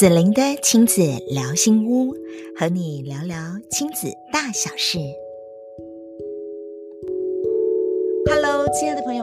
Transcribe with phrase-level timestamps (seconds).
[0.00, 2.14] 子玲的亲子聊心屋，
[2.56, 3.36] 和你聊聊
[3.70, 4.98] 亲子大小事。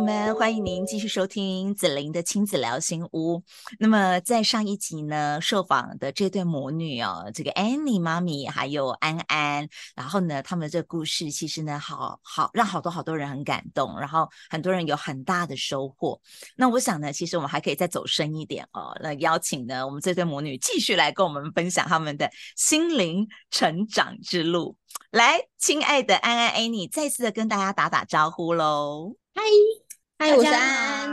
[0.07, 3.43] 们，欢迎您继续收听子玲的亲子聊心屋。
[3.77, 9.67] 那么在上一集呢，受访的这对母女哦，这个 Annie 妈咪还有安安，
[9.97, 16.17] 然后呢，他们的这个故事其实呢，好好让好多好多人很感动，然后很多人有很大的收获。
[16.55, 24.77] 那我想呢，其实我们还可以再走深一点哦，那邀请呢，我们这对母女继续来跟我们分享他们的心灵成长之路。
[25.11, 29.17] 来，亲爱的安安、Annie，再次的跟大家打打招呼喽！
[29.35, 29.43] 嗨，
[30.19, 31.11] 嗨，我是安，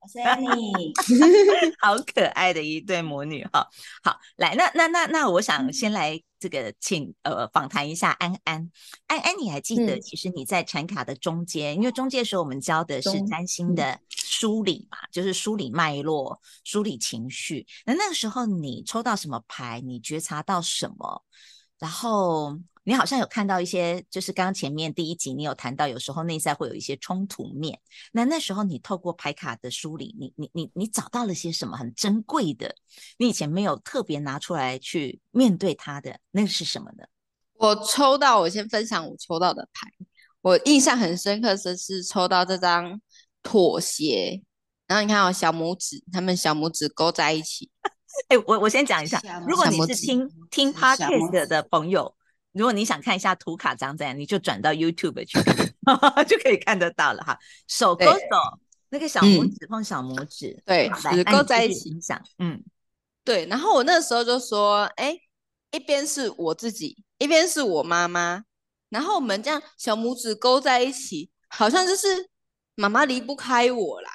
[0.00, 0.92] 我是 Annie，
[1.80, 3.64] 好可爱的一对母女哈。
[4.02, 8.68] 好，来，那那那那，我想先来这个请呃访谈一下安安。
[9.06, 17.64] 安安，你还记得，其实你在产卡的中间，嗯、因为中间的时候我们教的是占星的梳理嘛，就是梳理脉络、梳理情绪。
[17.86, 19.80] 那那个时候你抽到什么牌？
[19.80, 21.22] 你觉察到什么？
[21.80, 22.56] 然后。
[22.82, 27.78] 你好像有看到一些，就是刚刚前面第一集你有谈到，有时候内在会有一些冲突面。
[28.10, 32.74] 那那时候你透过牌卡的梳理，你你你你找到了些什么很珍贵的？
[33.18, 37.04] 你以前没有特别拿出来去面对它的，那个是什么呢？
[37.58, 39.86] 我抽到，我先分享我抽到的牌。
[40.40, 43.00] 我印象很深刻的是抽到这张
[43.42, 44.42] 妥协，
[44.86, 47.70] 然后你看我小拇指，他们小拇指勾在一起。
[48.28, 52.14] 哎、欸，我我先讲一下，如果你是听听 podcast 的朋友。
[52.52, 55.38] 如果你想看一下图卡长怎样，你就转到 YouTube 去，
[56.26, 57.38] 就可以看得到了哈。
[57.68, 58.18] 手勾手，
[58.88, 62.20] 那个小拇指碰小拇指，嗯、对，指勾在一起想。
[62.40, 62.60] 嗯，
[63.22, 63.46] 对。
[63.46, 65.16] 然后我那时候就说，哎，
[65.70, 68.42] 一边是我自己，一边是我妈妈，
[68.88, 72.28] 然后我们这样小拇指勾在一起，好像就是
[72.74, 74.10] 妈妈离不开我啦。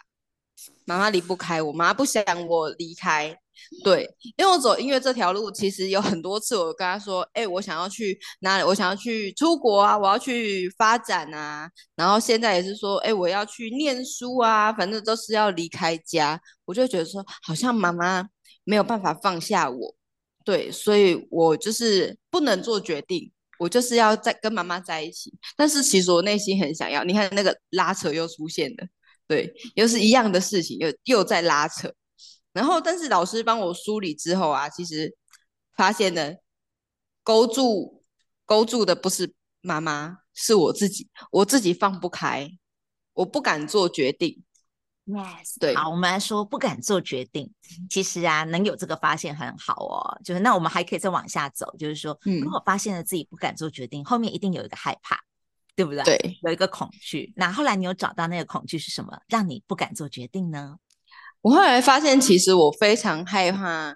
[0.83, 3.39] 妈妈离不开我，妈妈不想我离开。
[3.83, 8.63] 对，因为我走音乐这条路，其实有很多次我跟他说，哎、我想要去哪里？
[8.63, 11.69] 我想要去出国啊，我要去发展啊。
[11.95, 16.39] 然后现在也是说，哎、我要去念书啊，反正都是要离开家。
[16.65, 18.27] 我就觉得说，好像妈妈
[18.63, 19.95] 没有办法放下我，
[20.43, 25.33] 对，所以我就是不能做决定，我就是要在跟妈妈在一起。
[25.55, 28.87] 但是其实我内心很想要，你看那个拉扯又出现了，
[29.27, 31.93] 对，又是一样的事情，又又在拉扯。
[32.55, 35.13] 然后，但是老师帮我梳理之后啊，其实
[35.75, 36.35] 发现呢，
[37.21, 38.01] 勾住
[38.45, 42.49] 勾住的不是妈妈，是我自己，我自己放不开，
[43.11, 44.41] 我不敢做决定。
[45.03, 47.53] Yes，对，好，我们来说不敢做决定。
[47.89, 50.21] 其实啊，能有这个发现很好哦。
[50.23, 55.19] 就是那我们还可以再往下走，就是说，如果发现了自己不敢做决定，嗯，后面一定有一个害怕，
[55.75, 56.03] 对不对？
[56.05, 57.33] 对，有一个恐惧。
[57.35, 60.77] 那后来你有找到那个恐惧是什么，让你不敢做决定呢？
[61.45, 63.95] 我后来发现，其实我非常害怕，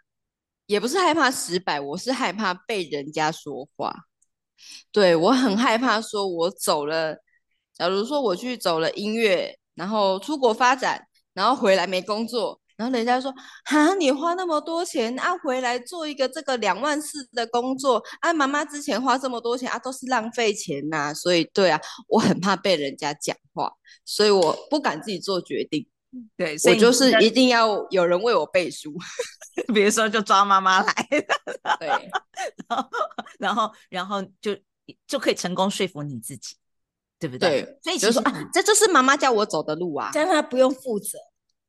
[0.67, 3.91] 也不是害怕失败，我是害怕被人家说话。
[4.91, 7.17] 对，我很害怕，说我走了，
[7.73, 13.33] 假如说我去走了音乐，然后出国发展，然后回来没工作，然后人家说
[13.66, 23.71] ：“哈，你花那么多钱啊，回来做一个这个两万四的工作啊，妈妈之前花这么多钱啊，都是浪费钱呐、”所以，对啊，我很怕被人家讲话，
[24.05, 25.87] 所以我不敢自己做决定。
[26.36, 28.94] 对，所以我就是一定要有人为我背书，
[29.74, 30.94] 比如说就抓妈妈来，
[31.80, 31.88] 对，
[32.68, 32.90] 然后
[33.38, 34.58] 然后然后就
[35.06, 36.56] 就可以成功说服你自己，
[37.20, 37.62] 对不对？
[37.62, 41.20] 对，所以就是说啊，这就是妈妈叫我走的路啊，这样她不用负责。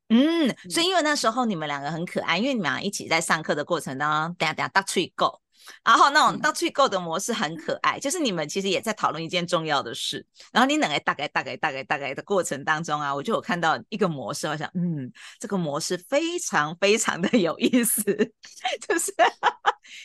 [0.09, 5.39] 嗯，所以因为那时候你们两个很可爱，因为你们俩一起在上课的过程当中，等下等下大吹够。
[5.83, 10.25] 然后那种到去购的模式很可爱，嗯，就是你们其实也在讨论一件重要的事。
[10.51, 18.03] 然后你两个大概大概大概大概的过程当中啊，我就有看到一个模式，我想，嗯，这个模式非常非常的有意思。
[18.87, 19.13] 就是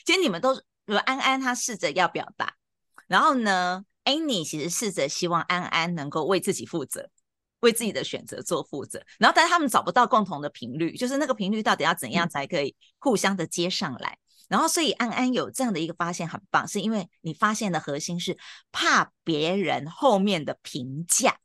[0.05, 2.55] 其实你们都，比如安安她试着要表达，
[3.07, 7.09] 然后呢，Annie 其实试着希望安安能够为自己负责，
[7.61, 9.03] 为自己的选择做负责。
[9.19, 14.19] 然后但是他们找不到共同的频率，就是那个频率到底要怎样才可以互相的接上来。
[14.49, 18.37] 然后，所以安安有这样的一个发现很棒，是因为你发现的核心是
[18.71, 21.37] 怕别人后面的评价，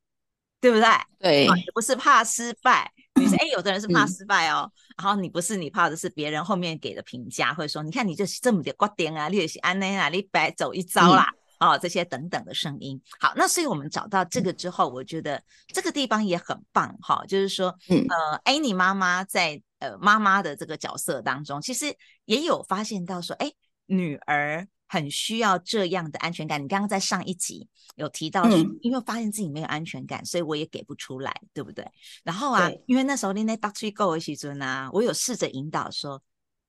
[0.60, 0.88] 对不对？
[1.20, 2.92] 对，也不是怕失败。
[3.16, 13.02] 你是， 哎，有的人是怕失败哦，嗯、然后你不是，你怕的是别人后面给的评价，或者说，你看你就是这么点瓜点啊，你也是安内啊，你白走一遭啦，嗯、哦，这些等等的声音。
[13.22, 19.64] 好，那所以我们找到这个之后，我觉得这个地方也很棒哈、哦，就是说，嗯、呃，哎，你妈妈在。
[19.82, 23.52] 呃，妈妈的这个角色当中，其实也有发现到说，哎，
[23.88, 26.64] 女儿很需要这样的安全感。
[26.64, 28.48] 你刚刚在上一集有提到
[28.84, 31.84] 因为发现自己没有安全感，所以我也给不出来，对不对？
[32.24, 36.22] 然后啊，因为那时候你那大吹够的时阵啊，我有试着引导说，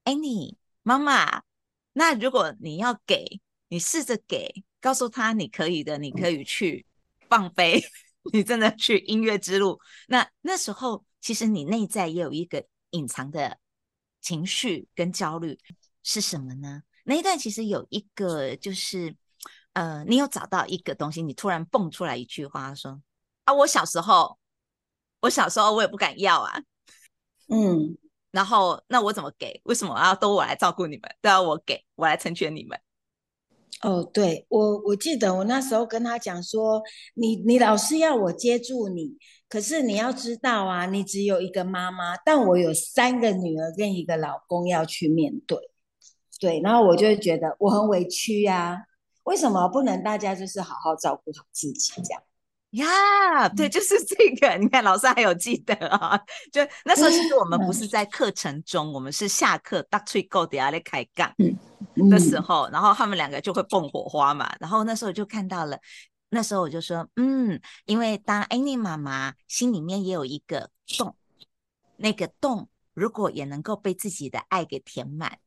[0.04, 1.42] 哎，你妈妈，
[1.92, 6.84] 那如果你要给，你试着给，告诉他你可以的，你可以去
[7.30, 7.80] 放飞，
[8.34, 9.80] 你真的去音乐之路。
[10.08, 13.58] 那那时候，其实你内在也有一个隐藏的
[14.20, 15.58] 情绪跟焦虑
[16.02, 16.82] 是什么呢？
[17.04, 19.16] 那一段其实有一个，就是
[19.72, 23.00] 呃，你有找到一个东西，你突然蹦出来一句话说
[23.46, 24.38] ：“啊，我小时候，
[25.20, 26.60] 我小时候我也不敢要啊。”
[27.48, 27.96] 嗯。
[28.32, 29.60] 然后，那我怎么给？
[29.64, 31.16] 为什么要都我来照顾你们？
[31.20, 32.80] 都要我给，我来成全你们？
[33.82, 36.80] 哦，对，我我记得我那时候跟他讲说，
[37.14, 39.16] 你你老是要我接住你，
[39.48, 45.58] 可是你要知道啊，你只有一个妈妈，但我有三个女儿跟一个老公要去面对，
[46.38, 48.84] 对，然后我就会觉得我很委屈呀，
[49.24, 52.22] 为什么不能大家就是好好照顾好自己这样？
[52.72, 52.86] 呀
[53.48, 54.56] ，yeah, 对，就是这个。
[54.56, 56.18] 你看，老师还有记得啊？
[56.50, 61.30] 就那时候，其实我们不是在课程中，我们是下课大吹够底下来开杠
[62.10, 64.54] 的时候，然后他们两个就会蹦火花嘛。
[64.58, 65.78] 然后那时候我就看到了，
[66.30, 71.14] 那时候我就说，嗯，因为当 Annie 妈妈心里面也有一个洞，
[71.96, 75.38] 那个洞如果也能够被自己的爱给填满，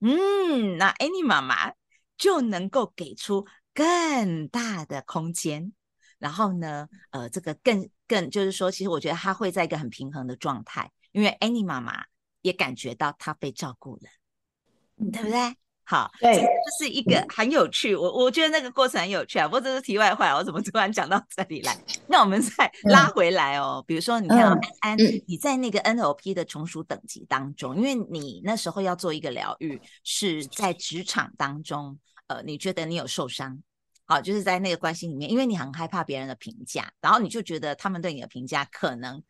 [0.00, 1.74] 嗯，那 Annie 妈妈
[2.18, 5.72] 就能够给出更大的空间。
[6.18, 12.04] 然后呢，呃，这个更更就是说，其实我觉得他会在一个很平衡的状态，因为 Annie 妈妈
[12.42, 15.56] 也感觉到她被照顾了，对不对？
[15.88, 19.46] 好，对，这是一个很有趣，我我觉得那个过程很有趣啊。
[19.46, 21.78] 不过这是题外话，我怎么突然讲到这里来？
[22.08, 23.84] 那我们再拉回来哦。
[23.86, 24.98] 比如说，你看安安，
[25.28, 31.96] 你在那个 NLP 的从属等级当中，因为你那时候要做一个疗愈，是在职场当中，
[32.26, 33.62] 呃，你觉得你有受伤。
[34.08, 39.20] 好，就是在那个关系里面，因为你很害怕别人的评价，然后你就觉得他们对你的评价可能，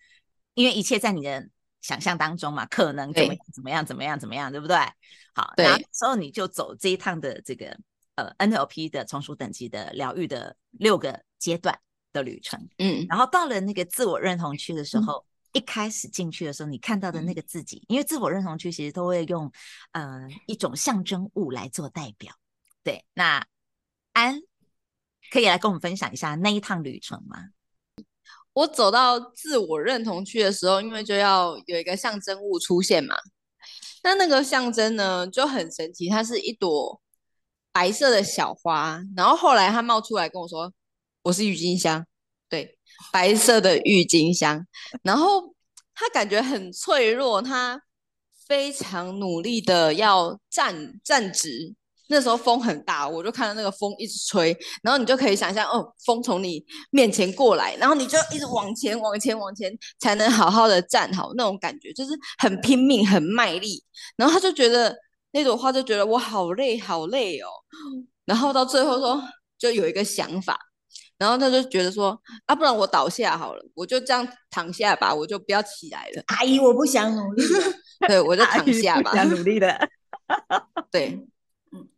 [0.52, 1.48] 因为一切在你的
[1.80, 4.76] 想象当中嘛，可能怎么怎么样怎么样怎么样，对不对？
[5.34, 7.74] 好，然后你就走这一趟的这个
[8.16, 11.78] 呃 NLP 的从属等级的疗愈的六个阶段
[12.12, 19.50] 的旅程，嗯，然后到了那个自我认同区的时候，嗯、一开始进去的时候，你看到的那个自己，嗯、因为自我认同区其实都会用
[19.92, 22.34] 呃一种象征物来做代表，
[22.82, 23.46] 对，那
[24.12, 24.42] 安。
[25.30, 27.38] 可以来跟我们分享一下那一趟旅程吗？
[28.52, 33.14] 我走到自我认同区的时候，因为就要有一个象征物出现嘛。
[34.02, 37.00] 那那个象征呢就很神奇，它是一朵
[37.72, 39.02] 白色的小花。
[39.16, 40.72] 然后后来它冒出来跟我说
[41.22, 42.06] ：“我是郁金香。”
[42.48, 42.78] 对，
[43.12, 44.66] 白色的郁金香。
[45.02, 45.54] 然后
[45.94, 47.82] 它感觉很脆弱，它
[48.46, 51.74] 非常努力的要站站直。
[52.08, 61.32] 那时候风很大，我就看到那个风一直吹，然后你就可以想象，哦，风从你面前过来，然后你就一直往前、往前、往前，才能好好的站好。
[61.36, 63.82] 那种感觉就是很拼命、很卖力。
[64.16, 64.96] 然后他就觉得
[65.32, 67.48] 那朵花就觉得我好累、好累哦。
[68.24, 69.22] 然后到最后说，
[69.58, 70.58] 就有一个想法，
[71.18, 72.16] 然后他就觉得说，
[72.46, 76.22] 啊，不然我倒下好了，我就这样躺下吧，我就不要起来了。
[76.26, 77.72] 阿姨，我不想努力了。
[78.06, 79.10] 对，我就躺下吧。
[79.10, 79.88] 不想努力的。
[80.90, 81.18] 对。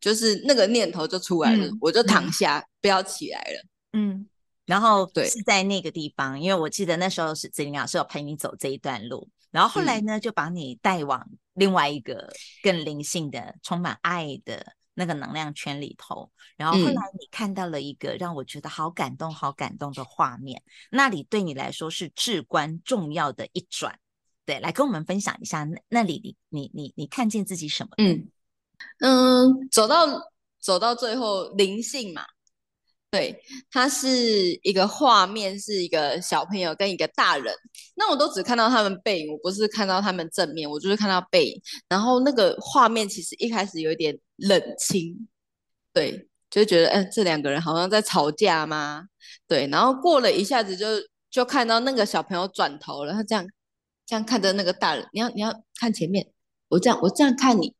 [0.00, 3.68] 就是那个念头就出来了，嗯、我就躺下，嗯、不要起来了。
[3.92, 4.26] 嗯，
[4.66, 12.30] 然后对，是在那个地方，因为我记得那时候是子玲老师有陪你走这一段路，然后后来呢，嗯、就把你带往另外一个
[12.62, 16.30] 更灵性的、充满爱的那个能量圈里头。
[16.56, 23.98] 然后后来你看到了一个让我觉得好感动、好感动的画面，那里对你来说是至关重要的一转。
[24.44, 27.90] 对，来跟我们分享一下那那里你你你你看见自己什么？
[27.98, 28.28] 嗯。
[29.00, 30.06] 嗯，走到
[30.60, 32.22] 走到最后，灵性嘛，
[33.10, 34.08] 对，它是
[34.62, 37.54] 一个画面，是一个小朋友跟一个大人。
[37.94, 41.62] 那我都只看到他们背影，我不是看到他们正面，我就是看到背影。
[41.88, 45.28] 然后那个画面其实一开始有点冷清，
[45.92, 49.06] 对，就觉得，嗯，这两个人好像在吵架吗？
[49.46, 50.86] 对，然后过了一下子就
[51.30, 53.46] 就看到那个小朋友转头了，他这样
[54.04, 56.26] 这样看着那个大人，你要你要看前面，
[56.68, 57.74] 我这样我这样看你。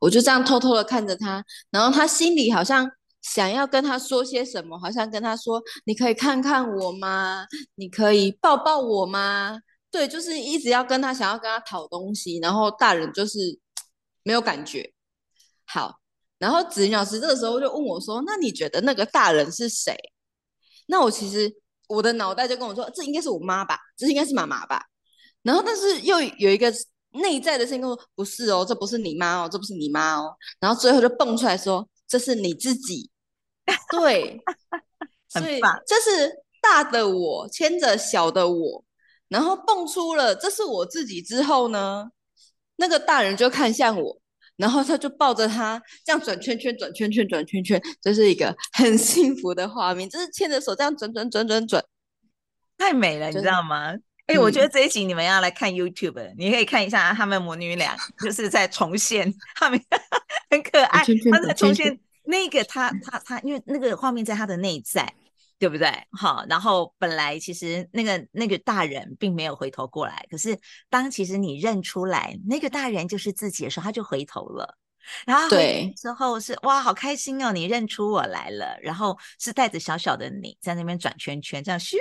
[0.00, 2.90] 我就这样偷偷的看着他，然后他心里好像
[3.22, 7.46] 想要跟他说些什么，好像跟他说：“你可以看看我吗？
[7.74, 9.60] 你可以抱抱我吗？”
[9.92, 13.58] 对，就是一直要跟他想要跟他讨东西，然后大人就是
[14.24, 14.90] 没有感觉。
[15.66, 16.00] 好，
[16.38, 19.94] 然后子玲老师这个时候就问我说：“那你觉得那个大人是谁？”
[20.88, 21.52] 那我其实
[21.88, 24.82] 我的脑袋就跟我说：“这应该是我妈吧，这应该是妈妈吧。”
[25.42, 26.72] 然后但是又有一个。
[27.12, 33.10] 内在的声音说：“不是哦，这不是你妈哦，这不是你妈哦。”然后最后就蹦出来说：“这是你自己。
[33.90, 34.40] ”对，
[35.28, 38.84] 所以这是大的我牵着小的我，
[39.28, 42.10] 然后蹦出了这是我自己之后呢，
[42.76, 44.20] 那个大人就看向我，
[44.56, 51.84] 然后他就抱着他这样转圈圈，转圈圈，转圈圈，这是一个很幸福的画面，就是牵着手这样转转转转转，
[52.76, 53.94] 太美了，你知道吗？
[54.30, 59.80] 哎、欸，我觉得这一集你们要来看 YouTube，、嗯、你可以看一下他们母女俩就是在重现，他们
[60.50, 65.12] 很可爱，他在重现那个他他他，因为那个画面在他的内在。
[65.58, 65.92] 对不对？
[66.12, 70.58] 好，然后本来其实那个那个大人并没有回头过来，可是
[70.88, 74.78] 当其实你认出来那个大人就是自己的时候，他就回头了。
[75.26, 78.78] 然后对之后是哇，好开心哦，你认出我来了。
[78.82, 81.96] 然后是带着小小的你在那边转圈圈，这样咻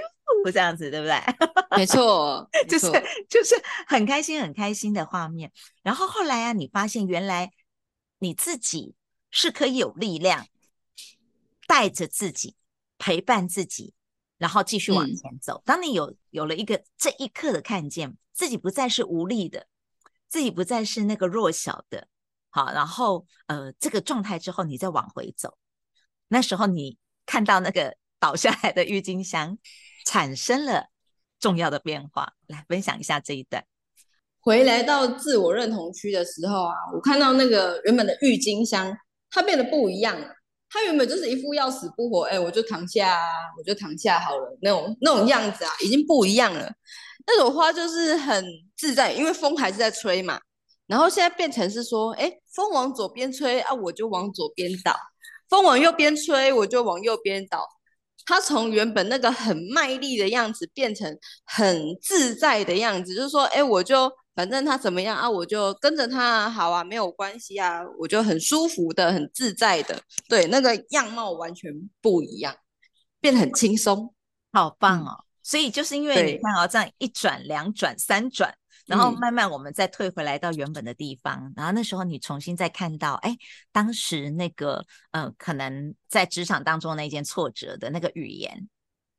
[0.51, 1.19] 这样子，对不对？
[1.77, 2.87] 没错，就是
[3.29, 3.55] 就是
[3.87, 5.51] 很开心很开心的画面。
[5.83, 7.51] 然后后来啊，你发现原来
[8.19, 8.95] 你自己
[9.31, 10.47] 是可以有力量
[11.67, 12.55] 带着自己。
[13.01, 13.93] 陪伴自己，
[14.37, 15.53] 然后继续往前走。
[15.59, 19.67] 嗯、当你有有了一个这一刻的看见，自己不再是无力的，
[20.27, 22.09] 自己不再是那个弱小的，
[22.49, 25.57] 好，然后呃这个状态之后，你再往回走，
[26.27, 29.57] 那时候你看到那个 倒下来的郁金香，
[30.05, 30.87] 产生了
[31.39, 32.33] 重要的变化。
[32.47, 33.63] 来分享一下这一段。
[34.41, 38.97] 回来到自我认同区的时候啊，我看到那个原本的郁金香，
[39.29, 40.27] 它变得不一样了。
[40.71, 43.27] 他原本就是一副要死不活，哎，我就躺下啊，
[43.57, 46.71] 我就躺下好了，那种那种样子啊，已经不一样了。
[47.25, 48.45] 那朵花就是很
[48.77, 50.39] 自在，因为风还是在吹嘛。
[50.89, 54.91] 然后现在变成是说，哎，风往左边吹啊，我就往左边倒；
[55.47, 57.65] 风往右边吹，我就往右边倒。
[58.25, 64.11] 他从原本那个很卖力的样子，变成很自在的样子，就是说，哎，我就。
[64.35, 71.69] 反正他怎么样啊，我就跟着他，好啊，没有关系啊，我就很舒服的、很自在的，对，那个样貌完全
[72.01, 72.55] 不一样，
[73.19, 74.13] 变得很轻松，
[74.53, 75.25] 好棒哦！
[75.43, 78.55] 所以就是因为你看哦，这样一转、两转、三转，
[78.89, 83.37] 然后慢慢我们再退回来到原本的地方，嗯、然后那时候你重新再看到，哎，
[83.71, 88.67] 当时那个呃，可能在职场当中那件挫折的那个语言，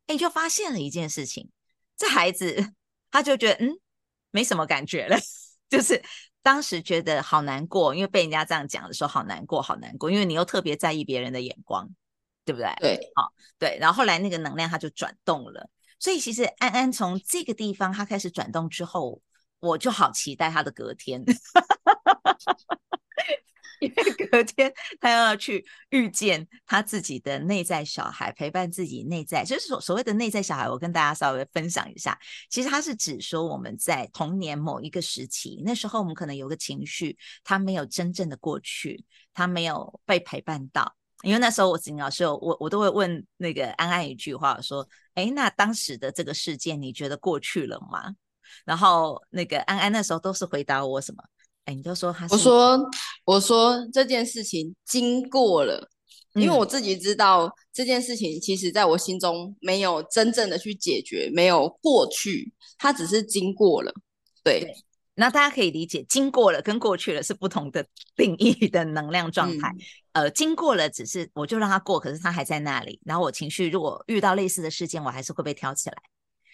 [0.08, 1.48] 哎，就发现了一件事情，
[1.96, 2.74] 这孩子
[3.10, 3.78] 他就觉得嗯。
[4.32, 5.16] 没什么感觉了，
[5.68, 6.00] 就是
[6.40, 11.90] 当时觉得好难过，因为被人家这样讲的时候好难过，好难过，因为你又特别在意别人的眼光，
[12.44, 12.72] 对不对？
[12.78, 19.20] 对，好，对，然后后来那个能量它就转动了，所以其实安安从这个地方它开始转动之后，
[19.60, 21.24] 我就好期待他的隔天。
[23.80, 30.68] 因为隔天他要去遇见他自己的内在小孩，陪伴自己内在，就是所所谓的内在小孩。
[30.68, 32.18] 我跟大家稍微分享一下，
[32.50, 39.02] 其实他是指说我们在童年某一个时期，那时候我们可能有个情绪，他没有真正的过去，
[39.32, 40.94] 他没有被陪伴到。
[41.22, 48.14] 因为那时候我子老师，我我都会问那个安安一句话，说：“哎，那当时的这个事件，你觉得过去了吗？”
[48.64, 51.22] 然后那个安安那时候都是回答我什么？
[51.66, 52.90] 哎，你就说他是，我说
[53.24, 55.88] 我说这件事情经过了，
[56.34, 63.92] 嗯，因为我自己知道这件事情，其实在我心中没有真正的去解决，没有过去，它只是经过了。
[64.42, 64.74] 对，对，
[65.14, 69.68] 那大家可以理解，经过了跟过去了是不同的 定义的能量状态。
[70.12, 72.98] 嗯、呃，经过了只是我就让它过，可是它还在那里。
[73.04, 75.96] 然后我情绪如果遇到类似的事件，我还是会被挑起来。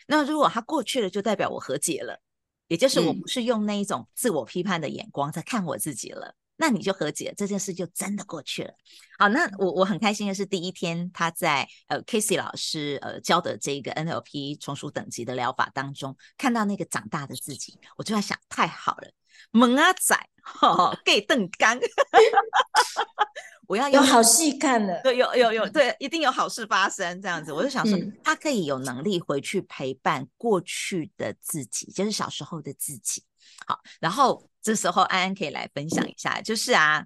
[0.07, 2.21] 那如果它过去了，就代表我和解了。
[2.69, 8.75] 也就是我不是用那一种自我批判的眼光在看我自己了，嗯、那你就和解，这件事就真的过去了。
[9.21, 19.09] 好，那我我很开心的是，第一天他在呃 Casey 老师呃教的这个 NLP 从属等级的疗法当中，看到那个长大的自己，我就在想，太好了，
[19.53, 20.19] 萌啊仔，
[21.05, 21.79] 给邓刚。
[23.69, 27.53] 我要有，好戏看了，对，有有有，对，一定有好事发生这样子。
[27.53, 33.25] 我就想说，嗯、他可以有能力回去陪伴过去的自己，就是小时候的自己。
[33.67, 37.05] 好，然后这时候安安可以来分享一下，就是啊，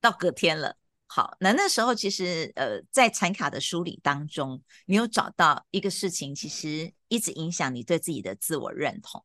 [0.00, 0.76] 到隔天了。
[1.08, 9.24] 好，那那时候其实呃，在残卡的梳理当中，你有找到一个事情，其实一直影响你对自己的自我认同。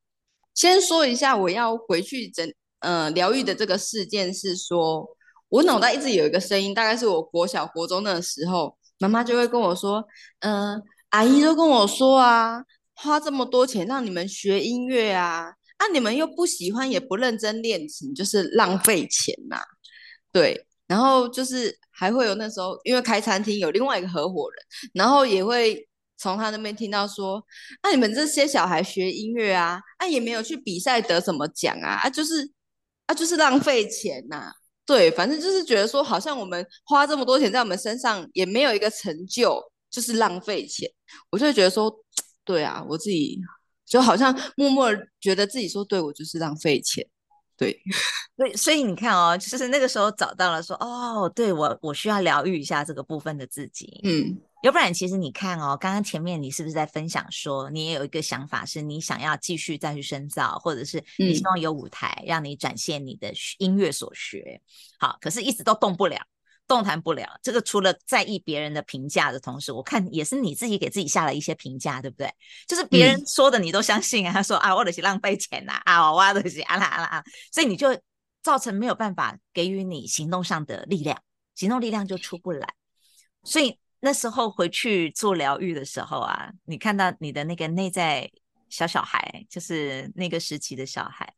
[0.56, 2.52] 先说一下，我要回去整
[2.86, 5.06] 呃疗愈的这个事件是说。
[5.50, 10.04] 我脑袋一直有一个声音，大概是我国小、国中的时候，妈妈就会跟我说
[10.42, 12.62] ：“嗯、阿姨都跟我说啊，
[12.96, 19.64] 花这么多钱让你们学音乐啊，啊，你们又不喜欢，也不认真练琴，就是浪费钱呐、啊。”
[20.34, 25.88] 对，然后就是还会有那时候，因为开餐厅有另外一个合伙人，然后也会
[26.18, 27.42] 从他那边听到说
[27.82, 32.52] ：“啊，你们这些小孩学音乐啊，啊，也没有去比赛得什么奖啊，啊，就是
[33.06, 34.54] 啊，就是浪费钱呐、啊。”
[34.86, 39.60] 对，反正就是觉得说，好像我们花这么多钱在我们身上，也没有一个成就，
[39.90, 40.88] 就是浪费钱。
[41.32, 41.92] 我就会觉得说，
[42.44, 43.40] 对啊，我自己
[43.84, 47.04] 就好像默默觉得自己说，对，我就是浪费钱。
[47.58, 47.82] 对，
[48.38, 64.62] 所以所以你看哦，就是那个时候找到了说，哦，对我我需要疗愈一下这个部分的自己，嗯，要不然其实你看哦，刚刚前面你是不是在分享说，你也有一个想法，是你想要继续再去深造，或者是你希望有舞台让你展现你的音乐所学，
[65.00, 66.20] 好，可是一直都动不了。
[66.68, 72.28] 动弹不了，这个除了在意别人的评价的同时，我看也是你自己给自己下了一些评价，对不对？
[72.68, 77.96] 就是别人说的你都相信啊，嗯、他说啊，我的是浪费钱呐，啊，我的是啊啦啊啦啊，所以你就
[78.42, 81.22] 造成没有办法给予你行动上的力量，
[81.54, 82.68] 行动力量就出不来。
[83.44, 88.30] 所以那时候回去做疗愈的时候啊，你看到你的那个内在
[88.70, 91.34] 小小孩，就是那个时期的小孩，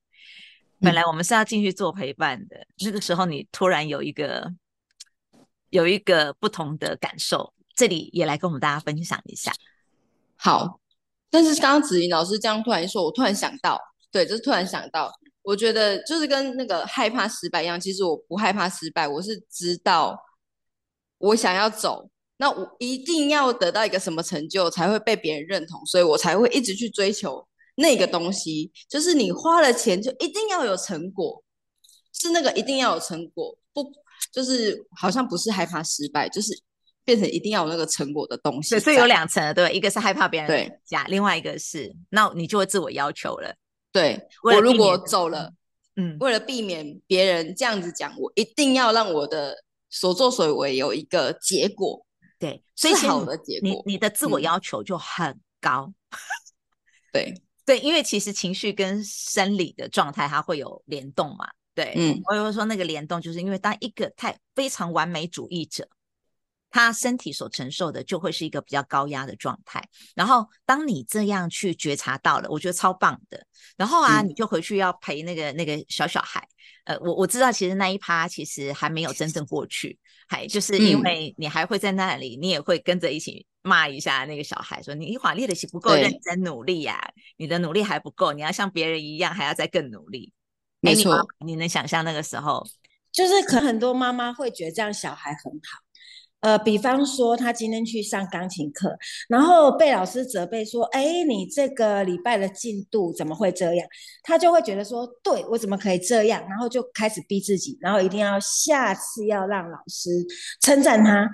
[0.81, 4.53] 本来我们是要进去做陪伴的，嗯、那个时候你突然有一个。
[5.69, 9.51] 有一个不同的感受，这里也来跟我们大家分享一下。
[10.38, 10.79] 好，
[11.29, 13.77] 但是刚刚子怡老师这样突然一说，我突然想到，
[14.09, 20.17] 对，就是突然想到，我觉得就是跟那个害怕失败一样，其实我不害怕失败，我是知道
[21.17, 28.72] 我想要走，那我一定要得到一个什么成就才会被别人认同，所以我才会一直去追求那个东西。
[28.89, 31.44] 就是你花了钱，就一定要有成果，
[32.13, 33.91] 是那个一定要有成果，不。
[34.34, 36.51] 就是好像不是害怕失败，就是
[37.06, 38.72] 变成一定要有那个成果的东西。
[38.72, 43.56] 对，所以有两层，对，一个是害怕别人对加，另外一个是那你就会自我要求了。
[43.91, 45.51] 对，我如果走了，
[45.96, 49.56] 嗯，为了避免别人这样子讲，我一定要让我的
[49.89, 52.06] 所作所为有一个结果。
[52.39, 55.91] 对，所以好的结果，你你的自我要求就很高。
[56.12, 56.22] 嗯、
[57.12, 61.50] 对对，因为其实情绪跟生理的状态它会有联动嘛。
[61.74, 65.88] 对，嗯，我有说那个联动，就是因为当一个太非常完美主义者，
[66.69, 69.83] 他身体所承受的就会是一个比较高压的状态。
[70.15, 73.45] 然后，当你这样去觉察到了，我觉得超棒的。
[73.75, 76.48] 然后啊，嗯、你就回去要陪那个那个小小孩。
[76.85, 90.31] 呃，我我知道，其实那一趴其实还没有真正过去，还就是因为你还会在那里，你也会跟着一起骂一下那个小孩，说你一会儿练的是不够认真努力呀、啊，你的努力还不够，你要像别人一样，还要再更努力。
[90.79, 92.65] 没错，你能想象那个时候，
[93.11, 95.79] 就是可能很多妈妈会觉得这样小孩很好，
[96.41, 98.95] 呃，比方说他今天去上钢琴课，
[99.27, 103.87] 然后被老师责备说，哎，你这个礼拜的进度怎么会这样？
[104.23, 106.39] 他就会觉得说，对，我怎么可以这样？
[106.47, 110.09] 然后就开始逼自己，然后一定要下次要让老师
[110.61, 111.27] 称赞他。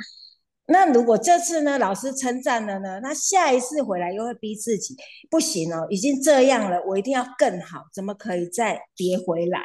[0.67, 4.95] 那如果这次呢，老师称赞了呢，那下一次回来又会逼自己，
[5.29, 9.59] 不行哦，已经这样了，我一定要更好，怎么可以再跌回来？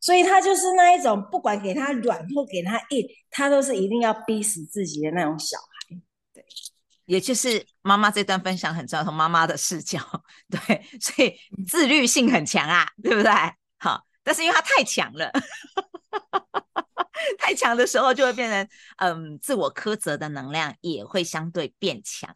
[0.00, 6.00] 所以他就是那一种，不管给他软或给他硬，他都是一定要逼死自己的那种小孩。
[6.32, 6.44] 对，
[7.06, 9.98] 也就是妈妈这段分享很重要，从妈妈的视角，
[10.48, 11.34] 对，所以
[11.66, 13.32] 自律性很强啊，对不对？
[13.78, 15.30] 好，但是因为他太强了。
[17.36, 22.32] 太强的时候，就会变成嗯，自我苛责的能量也会相对变强。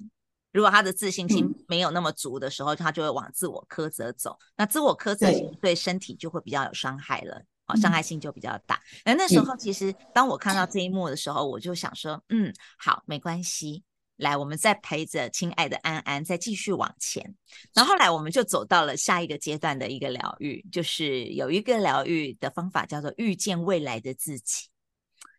[0.53, 4.37] 如果他的自信心没有那么足的时候，他就会往自我苛责走。
[4.57, 5.29] 那自我苛责
[5.61, 7.42] 对身体就会比较有伤害了，
[7.73, 8.81] 好，伤害性就比较大。
[9.05, 13.83] 那那时候，其实当我看到这一幕的时候，我就想说，嗯，好，没关系。
[14.17, 17.35] 来，我们再陪着亲爱的安安再继续往前。
[17.75, 24.69] 然后后来我们就走到了下一个阶段的一个疗愈，就是有一个疗愈的方法叫做遇见未来的自己。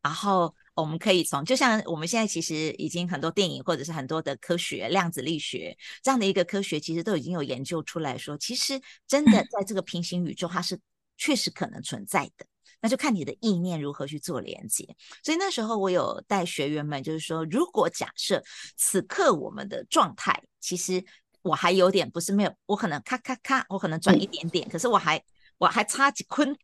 [0.02, 10.78] 然后我们可以从，就像我们现在其实已经很多电影或者是很多的科学、量子力学这样的一个科学，其实都已经有研究出来说，其实真的在这个平行宇宙，它是
[11.24, 12.46] 确实可能存在的。
[12.82, 14.84] 那就看你的意念如何去做连接。
[15.24, 18.44] 所以那时候我有带学员们，就是说，如果假设
[18.76, 21.02] 此刻我们的状态，其实
[21.42, 25.24] 我还有点不是没有，我可能咔咔咔，我可能转一点点，可是我还
[25.58, 26.58] 我还差几坤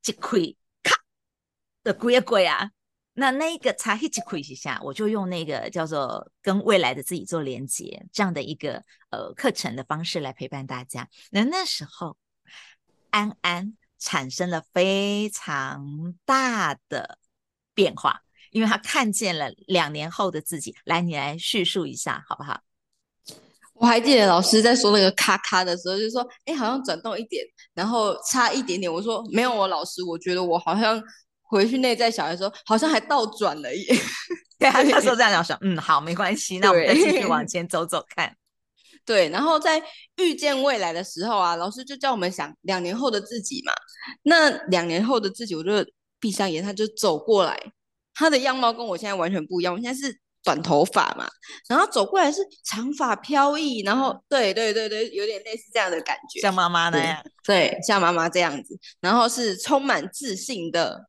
[0.00, 0.56] 几亏。
[1.84, 2.70] 的鬼鬼啊，
[3.14, 11.08] 那那个才一起亏一下，我就用那个叫做跟未来的自己做连接这样的一个呃课程的方式来陪伴大家。
[11.32, 12.16] 那那时候
[13.10, 17.18] 安安产生了非常大的
[17.74, 20.74] 变化，因为他看见了两年后的自己。
[20.84, 22.60] 来，你来叙述一下好不好？
[23.74, 31.02] 我还记得老师在说那个咔咔的时候，就说：“哎，好像转动一点，然后差一点点。”我说：“没有，我老师，我觉得我好像。”
[31.52, 33.94] 回去内在小孩说，好像还倒转了耶。
[34.58, 38.34] 对，他那时候 这样讲说，嗯，好，没关系，那我们再继续往前走走看。
[39.04, 39.82] 对，然后在
[40.16, 43.72] 遇见未来的时候啊，老师就叫我们想两年后的自己嘛。
[44.22, 45.70] 那两年后的自己，我就
[46.20, 47.58] 闭上眼，他就走过来，
[48.14, 49.74] 他的样貌跟我现在完全不一样。
[49.74, 51.28] 我现在是短头发嘛，
[51.68, 61.08] 然后走过来是长发飘逸，然后对对对对，有点类似这样的感觉，像妈妈那样，对，对，像妈妈这样子，然后是充满自信的，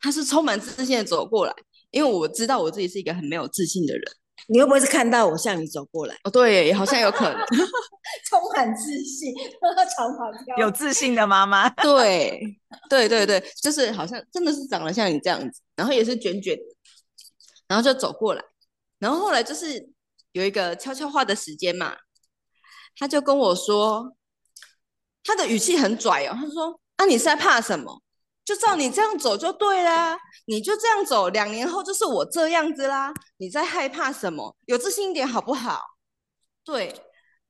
[0.00, 1.54] 他是充满自信的走过来，
[1.90, 4.02] 因为我知道我自己是一个很没有自信的人。
[4.48, 6.16] 你会不会是看到我向你走过来？
[6.24, 7.46] 哦，对，好像有可能，
[8.28, 9.32] 充满自信，
[9.96, 12.40] 长发飘，有自信的妈妈，对，
[12.90, 16.58] 对对对，就是好像真的是长得像你这样子，然后也是卷卷，
[17.68, 18.42] 然后就走过来。
[18.98, 19.88] 然后后来就是
[20.32, 21.96] 有一个悄悄话的时间嘛，
[22.96, 24.16] 他就跟我说，
[25.22, 28.01] 他的语气很拽哦，他说：“啊，你是在怕什么？
[28.44, 34.56] 就照你这样走就对啦，你就这样走，两年后就是我这样子啦，你在害怕什么？
[34.66, 35.80] 有自信一点好不好？”
[36.64, 36.94] 对。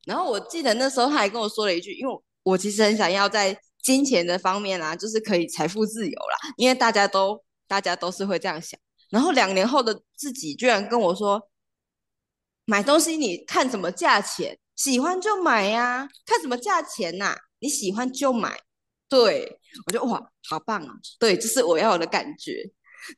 [0.04, 8.78] 然后我记得那时候他还跟我说了一句，因为我其实很想要在金钱的方面啊，就是可以财富自由啦，因为大家都大家都是会这样想。
[9.10, 11.48] 然后两年后的自己居然跟我说
[12.66, 17.36] ：“买东西你看什么价钱，喜欢就买呀，看什么价钱呐？
[17.60, 18.58] 你喜欢就买。”
[19.08, 20.94] 对，我就哇，好棒啊！
[21.18, 22.62] 对，这是我要的感觉。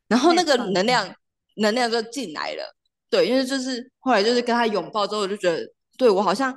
[0.09, 1.15] 然后那个能量，
[1.57, 2.77] 能量就进来了。
[3.11, 5.67] 对，因为就是后来就是跟他拥抱之后，我就觉得，
[5.99, 6.55] 对，我好像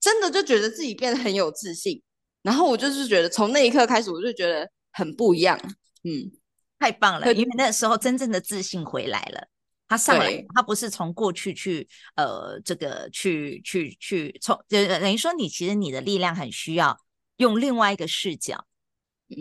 [0.00, 2.02] 真的就觉得自己变得很有自信。
[2.42, 5.58] 然后我就是觉得从那一刻开始，我就觉得很不一样。
[6.04, 6.30] 嗯。
[6.78, 9.46] 太棒了，因为那时候真正的自信回来了。
[9.86, 16.98] 他上来，他不是从过去去呃这个去去去从，就等于说你其实你的力量很需要
[17.36, 18.66] 用另外一个视角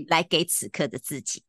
[0.08, 1.44] 来给此刻的自己。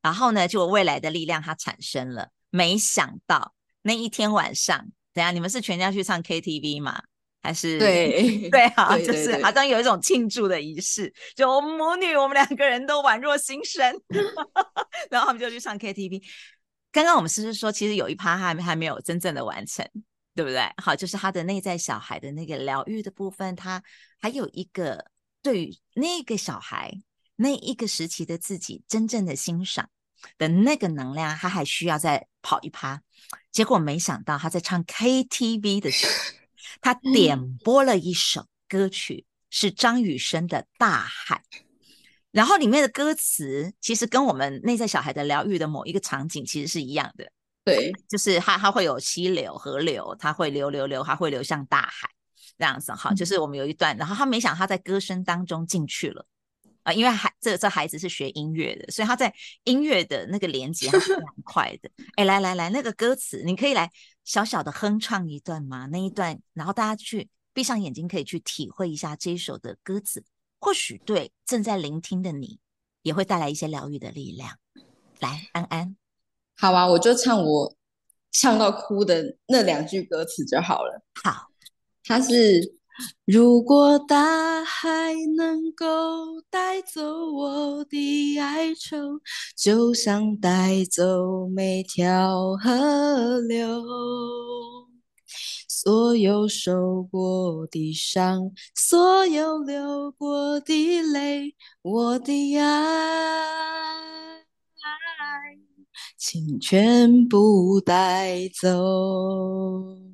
[0.00, 2.30] 然后呢，就未来的力量它产生了。
[2.50, 4.78] 没想到那一天晚上，
[5.12, 7.02] 等下你们是全家去唱 KTV 吗？
[7.44, 14.00] 还是对 对啊，就是好像有一种庆祝的仪式，就我们母女，我们两个人都宛若新生，
[15.10, 16.22] 然后他们就去唱 KTV。
[16.92, 19.84] 刚刚我们是不是说，其实有一趴还还没有真正的完成，
[20.34, 20.62] 对不对？
[20.76, 23.82] 好，就是他的内在小孩的那个疗愈的部分，他
[24.20, 25.04] 还有一个
[25.42, 26.92] 对于那个小孩
[27.42, 29.90] 那一个时期的自己真正的欣赏
[30.38, 33.02] 的那个能量，他还需要再跑一趴。
[33.50, 36.12] 结果没想到他在唱 KTV 的时候。
[36.80, 41.42] 他点播了一首歌曲，是张雨生的《大海》，
[42.30, 47.30] 然后里面的歌词其实跟我们内在小孩的疗愈的某一个场景其实是一样的。
[47.64, 52.08] 对，就是它它会有溪流、河流，它会流流流，它会流向大海
[52.58, 52.92] 这样子。
[52.92, 56.26] 哈，就是我们有一段，然后他没想他在歌声当中进去了
[56.82, 59.32] 啊，因为孩这这孩子是学音乐的，所以他在
[59.64, 61.90] 音乐的那个连接还是蛮 快的。
[62.16, 63.90] 哎，来来来，那个歌词你可以来。
[64.24, 70.24] 小小的哼唱一段吗，那一段，然后大家去闭上眼睛，可以去体会一下这一首的歌词，
[70.60, 72.60] 或许对正在聆听的你，
[73.02, 74.56] 也会带来一些疗愈的力量。
[75.18, 75.96] 来，安安，
[76.56, 77.74] 好啊，我就唱我
[78.30, 81.04] 唱到哭的那两句歌词就好了。
[81.24, 81.48] 好，
[82.04, 82.76] 它是。
[83.24, 85.86] 如果大海能够
[86.50, 87.02] 带走
[87.32, 89.20] 我的哀愁，
[89.56, 93.82] 就像带走每条河流，
[95.68, 102.66] 所有受过的伤，所有流过的泪，我的爱，
[106.18, 110.11] 请全部带走。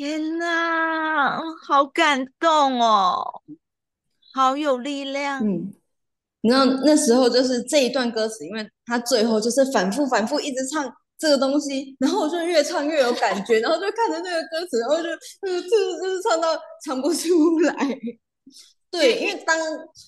[0.00, 3.42] 天哪，好感动哦，
[4.32, 5.46] 好有力量。
[5.46, 5.74] 嗯，
[6.40, 17.74] 那那时候就是这一段歌词，因为他最后就是反复反复一直唱这个东西，然后我就越唱越有感觉，然后就看着那个歌词，然后就呃，就是就是唱到唱不出来。
[18.90, 19.58] 对，因为当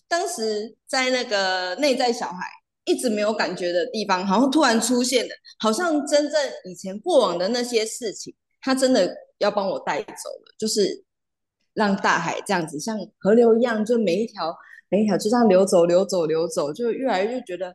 [0.08, 2.46] 当时在那个内在小孩
[2.86, 9.14] 一直没有感觉的地方，好像突然出现的，好像真正以前过往的那些事情，他真的。
[9.42, 11.04] 要帮我带走了，就是
[11.74, 14.56] 让大海这样子像河流一样，就每一条
[14.88, 17.74] 每一条就这样流走流走流走，就越来越觉得，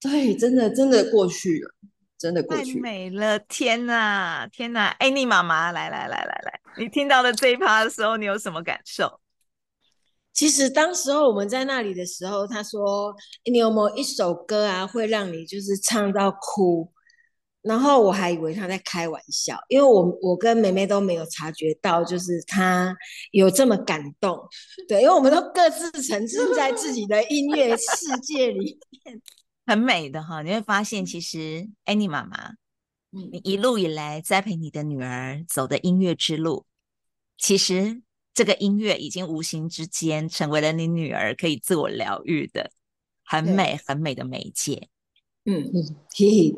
[0.00, 1.74] 对，真的真的过去了，
[2.16, 2.76] 真的过去了。
[2.76, 4.88] 太美了，天哪，天哪！
[4.98, 9.20] 哎，你妈妈，来来来来来，你听到了这一趴的时候，你有什么感受？
[10.32, 13.14] 其实当时候我们在那里的时候，他说，
[13.50, 16.92] 你有没有一首歌啊，会让你就是唱到哭？
[17.64, 22.94] 然后我还以为他在开玩笑，因为我我跟妹妹都没有察觉到，就是他
[23.30, 24.38] 有这么感动。
[24.86, 29.22] 对，因为我们都各自沉浸在自己的音乐世界里面，
[29.64, 30.42] 很美的哈。
[30.42, 32.52] 你会发现，其实 Annie 妈妈，
[33.08, 36.66] 你一路以来栽培你的女儿走的音乐之路，
[37.38, 38.02] 其实
[38.34, 42.70] 这个音乐已经无形之间成为了你女儿可以自我疗愈的
[43.24, 44.90] 很美很美的媒介。
[45.46, 46.54] 嗯嗯，嘿嘿。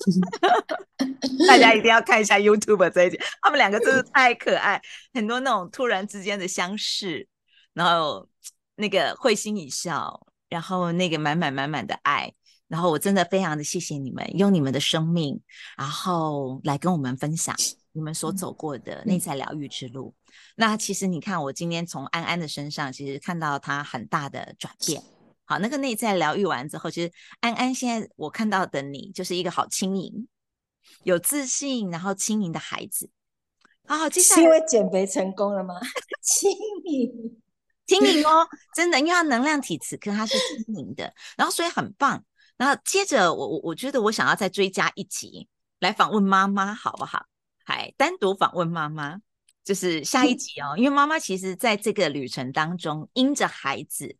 [1.46, 4.80] 大家一定要看一下 YouTube 这一集，他们两个真的太可爱，
[5.12, 7.26] 很多那种突然之间的相识，
[7.72, 8.28] 然后
[8.76, 12.32] 那个会心一笑，然后那个满满满满的爱，
[12.68, 15.40] 然后我真的非常的谢谢你们用你们的生命，
[15.76, 17.54] 然后来跟我们分享
[17.92, 20.14] 你们所走过的内在疗愈之路。
[20.16, 25.02] 嗯、那其实你看，我今天从安安的身上，其实看到他很大的转变。
[25.50, 30.28] 好，那个内在疗愈完之后，其实安安现在我看到的你，就是一个好轻盈、
[31.02, 33.10] 有自信，然后轻盈的孩子。
[33.84, 35.74] 好好，接下来是因为减肥成功了吗？
[36.22, 36.48] 轻
[36.84, 37.36] 盈，
[37.84, 42.24] 轻盈哦，真的，因为它能量体此刻它是轻盈的，然后所以很棒。
[42.56, 45.48] 然后接着我我我觉得我想要再追加一集
[45.80, 47.26] 来访问妈妈，好不好？
[47.64, 49.18] 还单独访问妈妈，
[49.64, 54.16] 就是下一集哦，因为妈妈其实在这个旅程当中，因着孩子。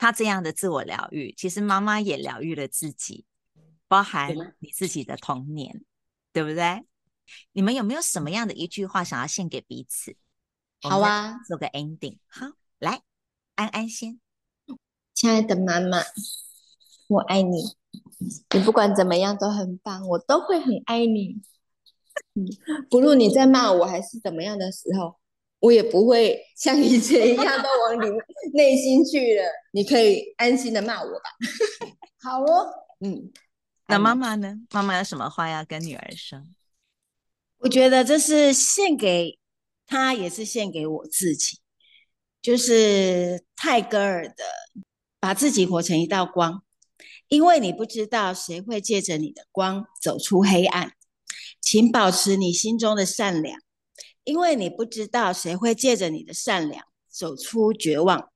[0.00, 3.26] 他这样的自我疗愈，其实妈妈也疗愈了自己，
[3.86, 5.84] 包含你自己的童年，
[6.32, 6.86] 对不对？
[7.52, 10.16] 你们有没有什么样的一句话想要献给彼此？
[10.80, 12.16] 好啊，做个 ending。
[12.28, 12.46] 好，
[12.78, 13.02] 来，
[13.56, 14.18] 安安先。
[15.12, 15.98] 亲爱的妈妈，
[17.08, 17.58] 我爱你，
[18.54, 21.42] 你不管怎么样都很棒，我都会很爱你。
[22.36, 22.48] 嗯，
[22.88, 25.19] 不论你在骂我还是怎么样的时候。
[25.60, 28.10] 我也不会像以前一样都往你
[28.54, 29.44] 内心去了。
[29.72, 31.30] 你可以安心的骂我吧。
[32.20, 32.68] 好哦，
[33.00, 33.30] 嗯。
[33.86, 34.56] 那妈妈呢？
[34.70, 36.42] 妈妈有什么话要跟女儿说？
[37.58, 39.38] 我觉得这是献给
[39.86, 41.58] 她，也是献给我自己。
[42.40, 44.44] 就是泰戈尔的，
[45.18, 46.62] 把自己活成一道光，
[47.28, 50.92] 因为你不知道谁会借着你的光走出黑暗。
[51.60, 53.60] 请保持你心中的善良。
[54.24, 58.30] 因为你不知道谁会借着你的善良走出绝望，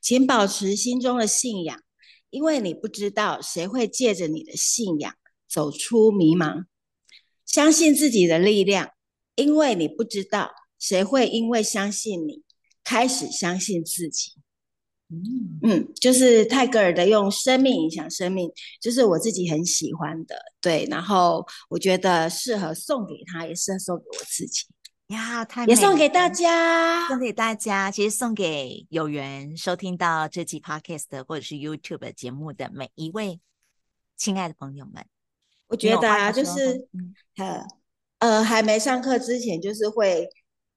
[0.00, 1.82] 请保持心中的信仰。
[2.30, 5.14] 因为你不知道谁会借着你的信仰
[5.48, 6.64] 走出迷茫，
[7.46, 8.90] 相信自己的力量。
[9.36, 12.42] 因为你不知道谁会因为相信你
[12.82, 14.32] 开始相信自己。
[15.10, 20.34] 嗯嗯，就是泰戈尔的用生命影响生命，就是我自己很喜欢的。
[20.60, 24.64] 对，然后我觉得适合送给他，也适合送给我自己。
[25.08, 33.38] 呀，太美，也送给大家，送给大家，其实送给有缘收听到这期 podcast 或者是 YouTube 节目的每一位
[34.16, 35.04] 亲爱的朋友们。
[35.66, 36.88] 我觉得啊，就是
[37.36, 37.66] 呃
[38.18, 40.26] 呃，还没上课之前，就是会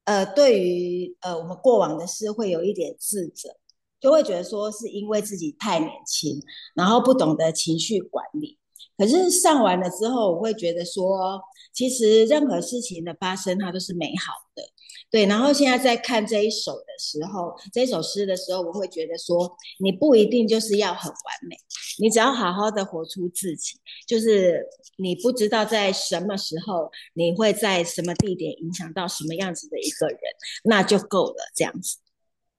[0.04, 3.56] 呃，对于呃我们过往的事会有一点自责，
[4.02, 6.42] 就会觉得说是因为自己太年轻，
[6.76, 8.60] 然后不懂得情绪管理。
[8.98, 11.42] 可是上完了之后，我会觉得说。
[11.78, 14.64] 其实任何事情的发生，它都是美好的，
[15.12, 15.28] 对。
[15.28, 21.56] 然后现在在看这一首的时候，这首诗的时候，我会觉得说，你不一定就是要很完美，
[22.00, 23.80] 你只要好好的活出自己。
[24.08, 24.66] 就是
[24.98, 30.20] 你不知道在什么时候，你会在什么地点影响到什么样子的一个人，
[30.64, 31.52] 那就够了。
[31.56, 31.98] 这样子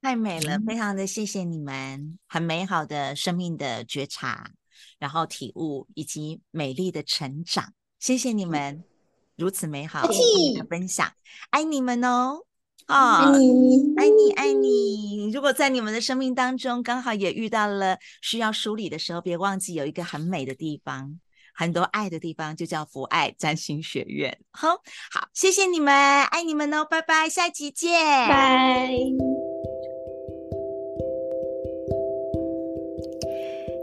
[0.00, 4.52] 太美了，非常的谢谢你们，很美好的生命的觉察，
[5.00, 8.84] 然后体悟以及美丽的成长，谢谢你们。
[9.38, 10.12] 如此美好的
[10.68, 11.10] 分享，
[11.50, 12.40] 爱你们哦！
[12.86, 15.30] 啊、哦，爱你，爱你，爱你！
[15.30, 21.20] 如果在你们的生命当中刚好也遇到了需要梳理的时候，别忘记有一个很美的地方，
[21.54, 24.38] 很多爱的地方，就叫福爱占星学院。
[24.50, 24.68] 好，
[25.10, 26.84] 好，谢谢你们，爱你们哦！
[26.84, 27.92] 拜拜，下集见，
[28.28, 28.90] 拜。